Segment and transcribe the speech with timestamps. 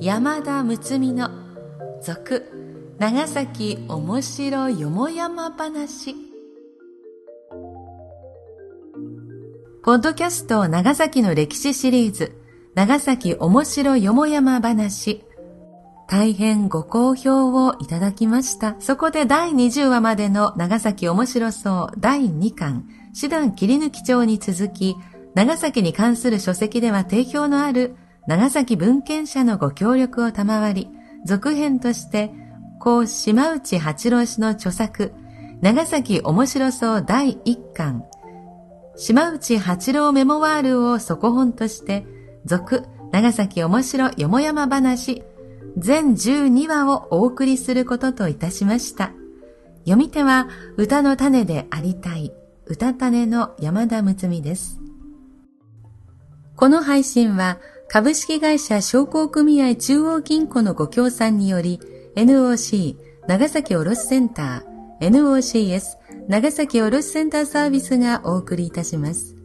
[0.00, 1.30] 山田睦美の
[2.02, 2.44] 続
[2.98, 6.14] 長崎おもしろよもやま話。
[9.82, 12.32] ポッドキャスト長崎の歴史シリーズ
[12.74, 15.24] 長崎おもしろよもやま話。
[16.16, 18.76] 大変ご好評をいただきました。
[18.78, 21.96] そこで第20話までの長崎面白そう。
[21.98, 22.86] 第2巻、
[23.20, 24.94] 手段切り抜き帳に続き、
[25.34, 27.96] 長崎に関する書籍では定評のある
[28.28, 30.88] 長崎文献者のご協力を賜り、
[31.26, 32.30] 続編として、
[32.78, 35.12] 高島内八郎氏の著作、
[35.62, 38.04] 長崎面白そう第1巻、
[38.94, 42.06] 島内八郎メモワールを底本として、
[42.44, 45.24] 続、長崎面白よもやま話、
[45.76, 49.12] 全12話をお送りすることといたしました。
[49.84, 52.32] 読み手は歌の種でありたい、
[52.66, 54.80] 歌種の山田睦美です。
[56.56, 57.58] この配信は
[57.88, 61.80] 株式会社商工組合中央金庫のご協賛により
[62.16, 65.82] NOC 長崎卸センター NOCS
[66.28, 69.36] 長崎卸センターサービスがお送りいたします。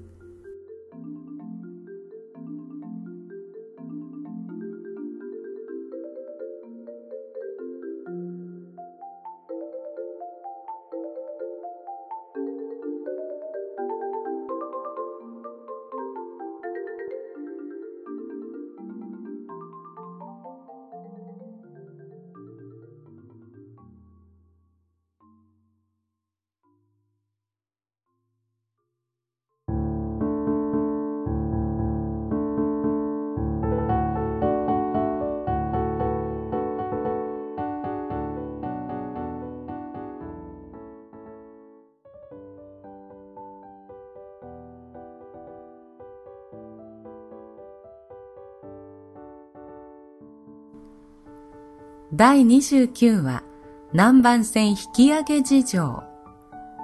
[52.19, 53.43] 第29話
[53.93, 56.03] 南蛮線引き上げ事情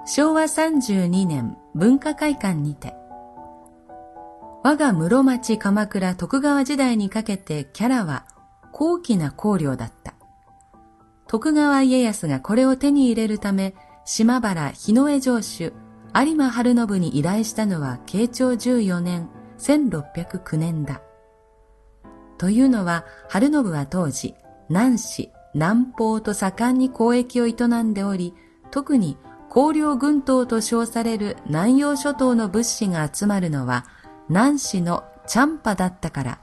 [0.06, 2.94] 昭和32年文化会館にて
[4.63, 8.25] 我が室町鎌倉徳川時代にかけてキャラは
[8.72, 10.13] 高貴な香料だった。
[11.28, 13.75] 徳川家康がこれを手に入れるため
[14.06, 15.74] 島原日野江城主
[16.16, 21.01] 有馬晴信に依頼したのは慶長14年1609年だ。
[22.38, 24.34] というのは晴信は当時
[24.69, 28.33] 南市、南方と盛んに交易を営んでおり、
[28.71, 29.17] 特に
[29.49, 33.85] 高陵群島と称される南洋諸島の物資が集まるのは
[34.27, 36.39] 南市のチャンパだったから、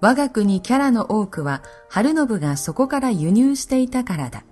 [0.00, 4.44] 我が国キャラの多くは春信がそこから輸入していたからだ。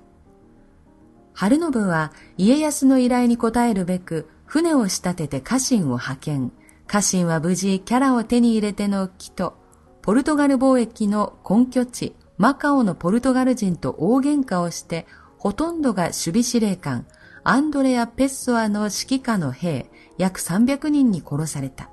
[1.33, 6.53] 春信は家康の依頼に応えるべく船を仕立てて家臣を派遣。
[6.87, 9.55] 家臣は無事キャラを手に入れての帰途、
[10.03, 15.07] ポルトガル貿易の根拠地、マカオのポルトガル人と大喧嘩をして、
[15.39, 17.07] ほとんどが守備司令官、
[17.45, 19.89] アンドレア・ペッソアの指揮下の兵、
[20.19, 21.89] 約300人に殺された。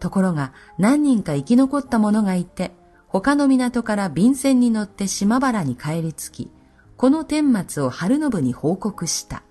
[0.00, 2.72] ところが何人か生き残った者がいて、
[3.06, 6.50] 他の港から便船に乗って島原に帰り着き、
[6.96, 9.44] この顛末を春信に報告した。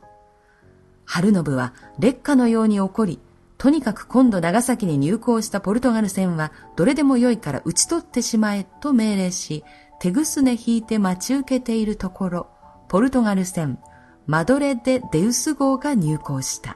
[1.05, 3.21] 春信は劣化のように怒り、
[3.63, 9.63] とにかく今度長崎に入港したポルトガル船はどれでもよいから討ち取ってしまえと命令し、
[10.01, 12.49] 手ぐすね引いて待ち受けているところ、
[12.89, 13.79] ポルトガル船、
[14.27, 16.75] マドレ・デ・デウス号が入港した。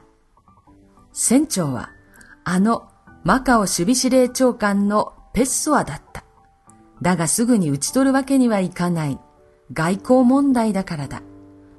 [1.12, 1.90] 船長は、
[2.44, 2.88] あの
[3.22, 6.24] マカオ守備司令長官のペッソアだった。
[7.02, 9.18] だがすぐに討ち取るわけにはいかない。
[9.74, 11.20] 外交問題だからだ。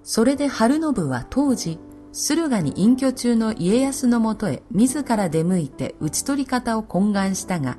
[0.03, 1.80] それで春信は当時、
[2.12, 7.78] 駿河に隠居中の家康のもとへ自ら出向いて討ち取り方を懇願したが、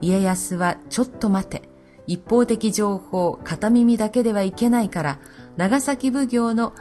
[0.00, 1.68] 家康はちょっと待て、
[2.06, 5.18] 一方的情報、片耳だけではいけないから、
[5.56, 6.72] 長崎奉行の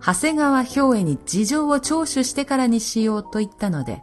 [0.00, 4.02] 長谷川兵衛に事情を聴取してからにしようと言ったので、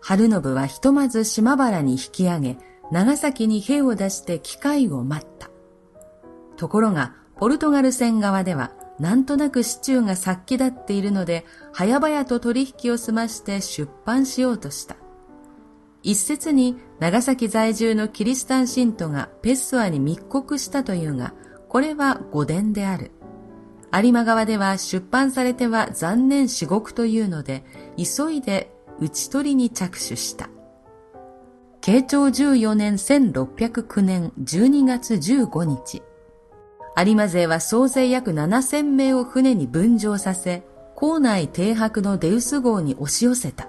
[0.00, 2.58] 春信はひとまず島原に引き上げ、
[2.90, 5.50] 長崎に兵を出して機会を待った。
[6.56, 14.96] ところが、ポルトガル船側では、なんとなく市中が殺気立っているので、早々と取引を済まして出版しようとした。
[16.02, 21.34] 一説に長崎在住のキリシタン信徒がペッソアに密告したというが、
[21.68, 23.10] これは誤伝である。
[23.92, 27.64] 有馬側では出版されては残念至極というので、
[27.96, 28.70] 急いで
[29.00, 30.50] 打ち取りに着手した。
[31.80, 36.02] 慶長14年1609年12月15日、
[36.96, 40.62] 有馬勢は総勢約7000名を船に分乗させ、
[40.94, 43.68] 港内停泊のデウス号に押し寄せた。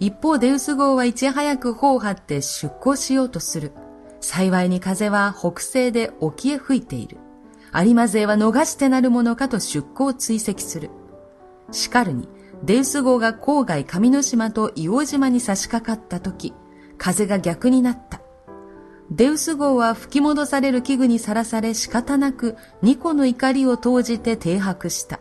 [0.00, 3.72] 一方デウス号はいち早く帆を張って出港しようとする。
[4.20, 7.18] 幸いに風は北西で沖へ吹いている。
[7.72, 10.90] 有馬勢は逃してなるものかと出港を追跡する。
[11.70, 12.28] しかるに、
[12.64, 16.54] デウス号が郊外上之島と硫黄島に差し掛かった時、
[16.96, 18.20] 風が逆になった。
[19.10, 25.20] デウス号は吹き戻される器具にさらされ仕方なく二個の怒りを投じて停泊した。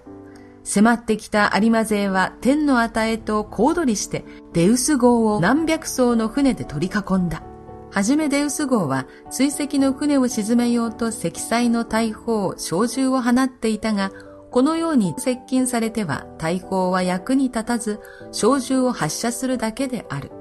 [0.63, 7.43] 迫ってきた有馬勢は天の与えと小躍りしてデウス号を何百艘の船で取り囲んだ。
[7.89, 14.11] はじめデウス号は追跡の船を沈めようと積載の大砲、小銃を放っていたが、
[14.51, 18.01] このように接近されては大砲は役に立たず、
[18.33, 20.31] 小銃を発射するだけである。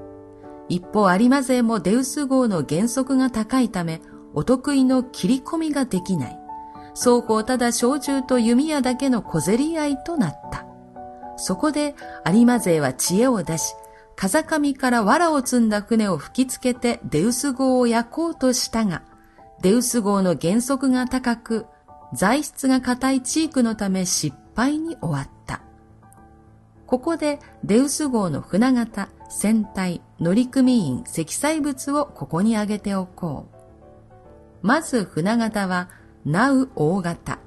[0.69, 4.01] 一方有馬勢もデウス号の原則が高いため、
[4.33, 6.39] お得意の切り込みができない。
[6.93, 10.65] 双方ただ小銃と弓矢だけの小競り合いとなった。
[11.37, 13.73] そこで有馬勢は知恵を出し、
[14.15, 19.03] 風上から藁を積んだ船を吹きつけてデウス号を焼こうとしたが、
[19.61, 21.67] デウス号の原則が高く、
[22.13, 25.61] 材質が硬いチークのため失敗に終わった。
[26.87, 33.57] ここでデウス号の船型、船体、乗組員、積載物をここに挙げておこう。
[34.65, 35.89] まず船型は、
[36.25, 37.39] ナウ大型。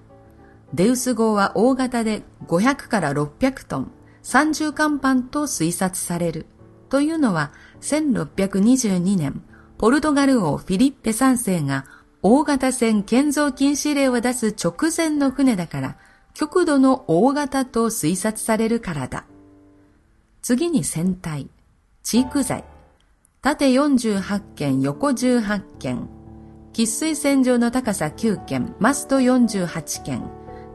[0.75, 3.93] デウス号は大型で500から600トン、
[4.23, 6.47] 30甲板と推察される。
[6.91, 9.43] というのは、1622年、
[9.79, 11.87] ポルトガル王フィリッペ3世が
[12.21, 15.97] 大型船建造禁止令を出す直前の船だから、
[16.35, 19.27] 極度の大型と推察されるからだ。
[20.43, 21.49] 次に船体。
[22.03, 22.65] チーク材。
[23.43, 26.09] 縦48件、横18件。
[26.73, 30.23] 喫水線上の高さ9件、マスト48件。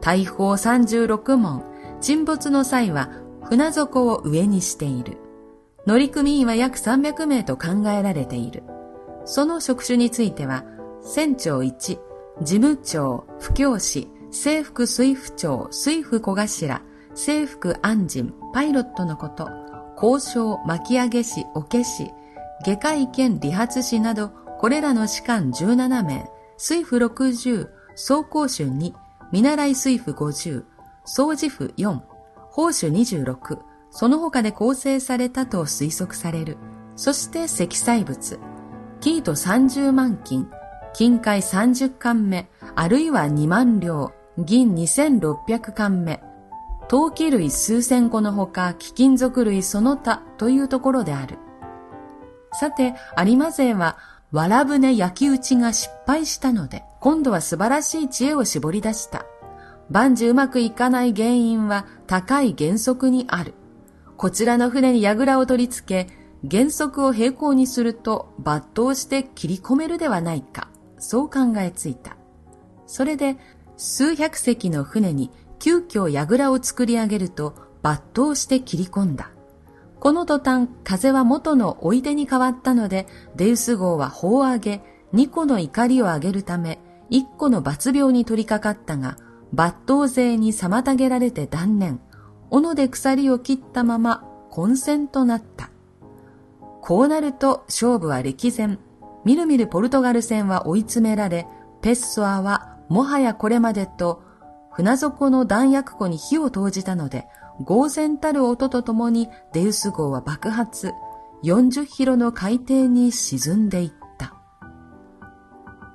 [0.00, 1.64] 大砲36門。
[2.00, 3.10] 沈没の際は
[3.44, 5.16] 船底を上にしている。
[5.86, 8.64] 乗組員は約300名と考えられている。
[9.24, 10.64] その職種については、
[11.02, 11.98] 船長1、事
[12.42, 16.82] 務長、布教師、制服水府長、水府小頭、
[17.14, 19.48] 制服安人、パイロットのこと。
[20.00, 22.12] 交渉、巻き上げ師、おけ師、
[22.66, 24.28] 外科医兼理髪師など、
[24.60, 26.28] これらの士官17名、
[26.58, 28.92] 水府60、総講習2、
[29.32, 30.64] 見習い水府50、
[31.06, 31.98] 掃除府4、
[32.50, 33.58] 報酬26、
[33.90, 36.58] その他で構成されたと推測される。
[36.94, 38.38] そして積載物、
[39.00, 40.46] キート30万金、
[40.92, 46.20] 金塊30貫目、あるいは2万両、銀2600貫目、
[46.88, 51.38] 陶器類数千個のほか貴金属類その他というところである。
[52.52, 53.96] さて、有馬勢は、
[54.32, 59.24] わら船焼き打ちが失敗したので、今度は素晴らしい知恵を絞り出した。
[59.88, 63.54] 万事うまくいかない原因は高い原則にある。
[64.16, 66.10] こちらの船に櫓を取り付け、
[66.48, 70.68] 原則を平行にすると抜刀して切り込めるではないか。
[70.98, 72.16] そう考えついた。
[72.86, 73.36] それで、
[73.76, 79.30] 数百隻の船に急遽櫓を作り上げると抜刀して切り込んだ。
[80.00, 84.82] この途端、風は元の追い手に変わったので、デウス号は砲を上げ、
[85.14, 86.78] 2個の怒りを上げるため、
[87.10, 89.16] 1個の罰病に取り掛かったが、
[89.54, 92.00] 抜刀勢に妨げられて断念。
[92.50, 95.70] 斧で鎖を切ったまま混戦となった。
[96.82, 98.78] こうなると勝負は歴然。
[99.24, 101.46] みるみるポルトガル戦は追い詰められ、
[101.80, 104.22] ペッソアはもはやこれまでと
[104.70, 107.26] 船底の弾薬庫に火を投じたので、
[107.62, 110.92] 豪然たる音とともにデウス号は爆発、
[111.44, 114.34] 40ヒロの海底に沈んでいった。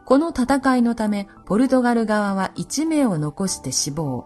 [0.06, 4.26] この戦いのため、ポルトガル側は1名を残して死亡。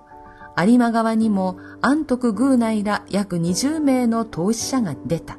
[0.57, 5.37] 有馬側にも安徳宮内ら約20名の投資者が出た。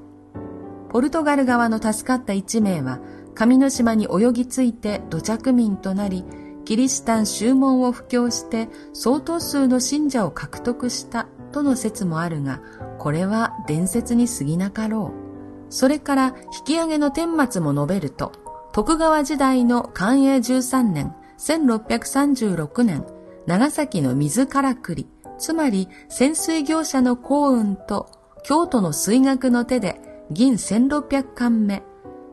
[0.90, 3.00] ポルトガル側の助かった1名は、
[3.34, 6.24] 上之島に泳ぎ着いて土着民となり、
[6.66, 12.60] キリシタン宗門を布教して相当数の信者を獲得したとの説もあるが、
[12.98, 15.72] これは伝説に過ぎなかろう。
[15.72, 18.32] それから引き上げの顛末も述べると、
[18.72, 23.06] 徳川時代の寛永13年、1636年、
[23.46, 25.06] 長崎の水からくり、
[25.38, 28.10] つまり潜水業者の幸運と
[28.42, 30.00] 京都の水学の手で
[30.32, 31.84] 銀1600貫目、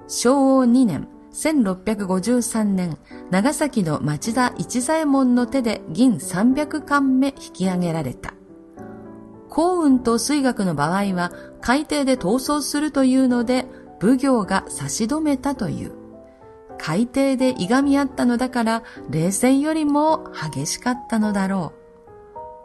[0.07, 2.97] 昭和2年、1653年、
[3.31, 8.33] 長崎の町田一左衛門の手で銀300貫目引き上げられた。
[9.49, 13.65] 幸運と水学の場合は海底で逃走するというので
[14.01, 15.93] 奉行が差し止めたという。
[16.77, 21.73] 海底でいがみ合ったのだから冷戦よりも激しかったのだろ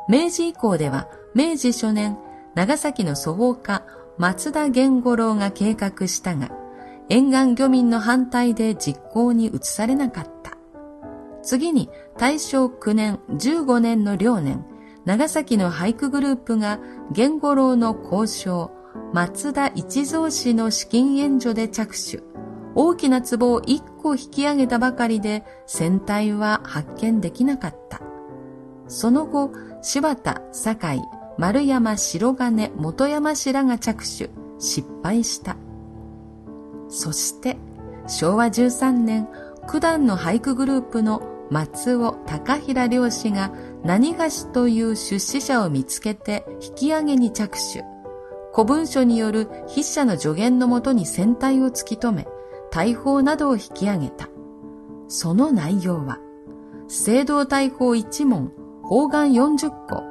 [0.09, 0.13] う。
[0.13, 2.19] 明治以降では明治初年、
[2.55, 3.85] 長崎の祖法家
[4.19, 6.51] 松田源五郎が計画したが、
[7.11, 10.59] 沿岸漁民の反対で実行に移されなかった。
[11.43, 11.89] 次に
[12.19, 14.67] 大正9年、15年の両年、
[15.05, 16.79] 長崎の俳句グループが
[17.17, 18.71] 源五郎の交渉、
[19.15, 22.23] 松田一蔵氏の資金援助で着手。
[22.75, 28.03] 大きな壺を一個引き上げたばかりで船体は発見できなかった。
[28.87, 29.51] その後、
[29.81, 31.01] 柴田、堺、
[31.39, 35.57] 丸山、白金、元山氏らが着手、失敗した。
[36.89, 37.57] そして、
[38.07, 39.29] 昭和13年、
[39.67, 43.53] 九段の俳句グループの松尾高平漁師が
[43.85, 47.85] 何菓子という出資者を見つけて引き上げに着手。
[48.53, 52.27] 古文書による筆者の助言のもとに船体を突き止め、
[52.71, 54.29] 大砲などを引き上げた。
[55.09, 56.19] その内容は、
[56.89, 58.53] 聖堂大砲一門、
[58.83, 60.03] 砲丸40個、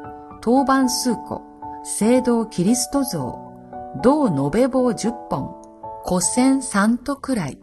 [0.41, 1.41] 当番数個、
[1.84, 3.38] 聖堂キリスト像、
[4.03, 5.66] 銅延べ棒10本、
[6.09, 7.59] 古銭3とくらい、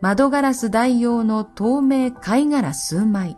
[0.00, 3.36] 窓ガラス代用の透明貝殻数枚、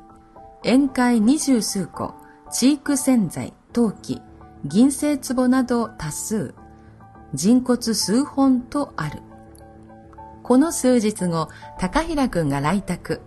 [0.62, 2.14] 宴会二十数個、
[2.52, 4.20] チーク洗剤、陶器、
[4.66, 6.54] 銀製壺など多数、
[7.32, 9.23] 人骨数本とある。
[10.42, 13.23] この数日後、高平くんが来宅。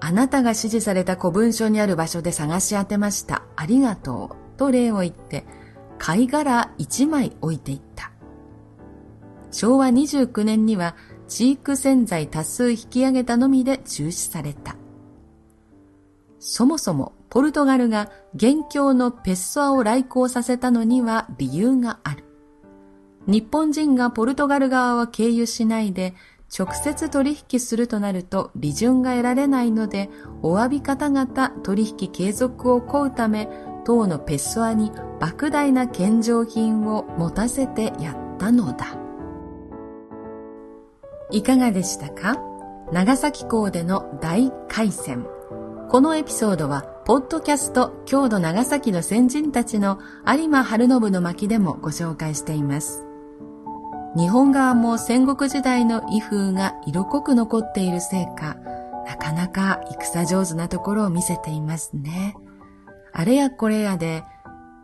[0.00, 3.44] あなたが指示された古文書にある場所で探し当てました。
[3.54, 4.58] ありがとう。
[4.58, 5.44] と礼を言って、
[5.98, 8.10] 貝殻一枚置いていった。
[9.54, 10.96] 昭和29年には、
[11.28, 14.76] チーク洗剤多数引き上げたのみで中止された。
[16.40, 22.24] そもそもポルトガルが現況のペッソアを来航させたのには理由がある。
[23.26, 26.14] 日本人がポルトガル側は経由しないで
[26.56, 30.10] 直接取引するとなると利潤が得られないので
[30.42, 33.48] お詫び方々取引継続を請うため
[33.84, 39.03] 当のペッソアに莫大な献上品を持たせてやったのだ。
[41.34, 42.38] いかがでしたか？
[42.92, 45.26] 長崎港での大海戦。
[45.88, 53.04] このエピソードは、ポッドキャスト、郷土長崎の先人たちの有馬春信の巻でもご紹介しています。
[54.16, 58.56] 日本側も戦国時代の威風が色濃く残っているせいか、
[59.04, 62.36] なかなか戦上手なところを見せていますね。
[63.12, 64.22] あれやこれやで、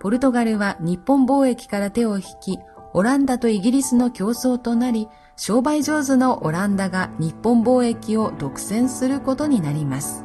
[0.01, 2.59] ポルトガルは日本貿易から手を引き、
[2.93, 5.07] オランダとイギリスの競争となり、
[5.43, 10.23] 商売上手のオランダが日本貿易を独占することになります。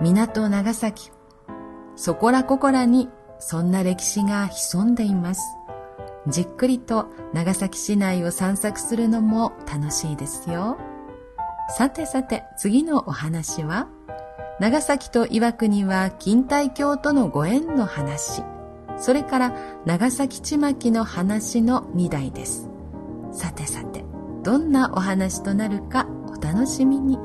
[0.00, 1.12] 港長崎、
[1.94, 5.56] そこらここらにそんな歴史が潜んでいます。
[6.26, 10.78] じっくりと長崎市内を散策するのも楽しいですよ。
[11.68, 13.86] さてさて、次のお話は、
[14.58, 18.42] 長崎と岩国は錦帯橋とのご縁の話、
[18.98, 22.65] それから長崎ちまきの話の2題です。
[23.36, 24.02] さてさて、
[24.42, 27.18] どんなお話となるかお楽しみに。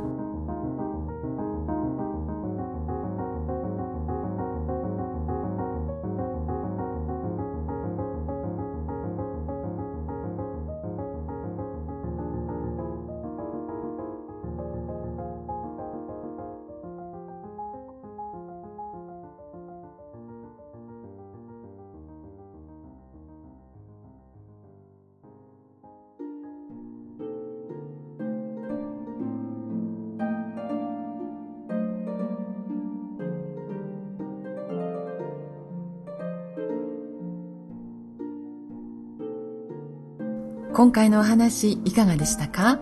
[40.74, 42.80] 今回のお話いかがでしたか？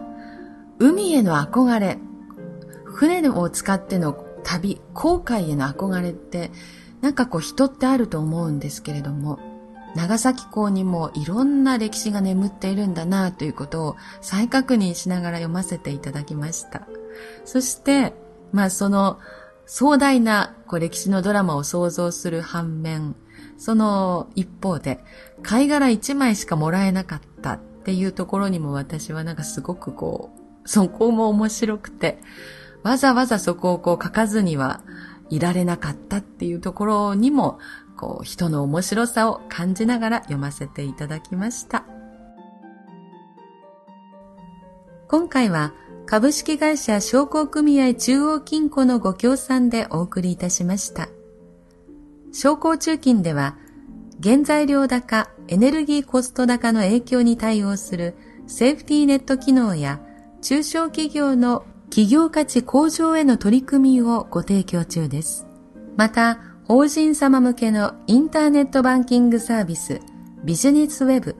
[0.77, 1.97] 海への憧れ、
[2.85, 6.51] 船を使っての旅、航海への憧れって、
[7.01, 9.39] なんかこう人ってあると思うんですけれども、
[9.95, 16.87] 長崎港にもいろんな歴史が眠っているんだなということを再確認しながら読ませていただきました。
[17.43, 18.13] そして、
[18.53, 19.19] まあその
[19.65, 23.15] 壮大なこう歴史のドラマを想像する反面、
[23.57, 24.99] その一方で
[25.41, 27.59] 貝殻一枚しかもらえなかった。
[27.89, 30.29] っていうところにも私はなんかすごくこ
[30.63, 32.19] う、そこも面白くて、
[32.83, 34.83] わざわざそこをこう書かずには
[35.31, 37.57] いられなかったっていうところにも、
[37.97, 41.83] こう人の面白さを感じながら読ませていただきました。
[45.07, 45.73] 今回は
[46.05, 51.09] 株式会社商工組合中央金庫のご協賛でお送りいたしました。
[52.31, 53.57] 商工中金では
[54.21, 58.15] 原材料高、エネルギーコスト高の影響に対応する
[58.45, 59.99] セーフティーネット機能や
[60.43, 65.47] 中小企業の企業価値向上への取り組みをご提供中です。
[65.97, 70.01] また、法人様向けのインターネットバンキングサービス
[70.43, 71.35] ビジネスウェブ、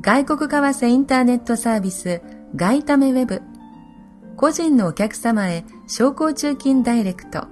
[0.00, 2.22] 外国為替インターネットサービス
[2.54, 3.42] 外為ウェブ、
[4.36, 7.48] 個人のお客様へ商工中金ダイレクト、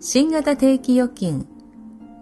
[0.00, 1.46] 新型定期預金、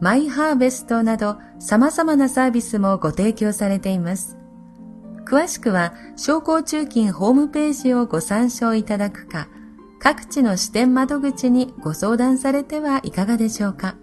[0.00, 4.38] マイハーベストなど様々なサービスもご提供されています。
[5.26, 9.48] 詳しくは商工中金ホームページをご参照いただくか、
[9.98, 13.96] 各地の支店窓口にご相談されてはいかがでしょうか。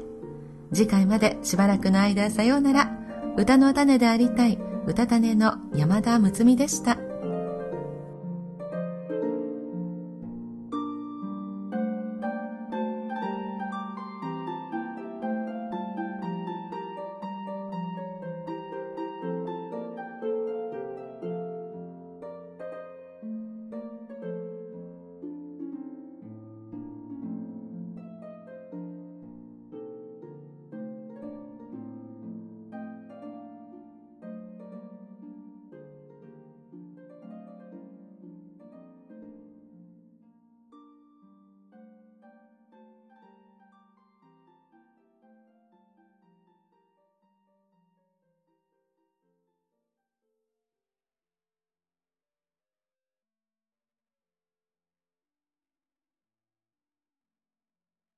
[0.72, 2.96] 次回までしばらくの間さようなら。
[3.36, 7.09] 歌の種でありたい歌種の山田睦美でした。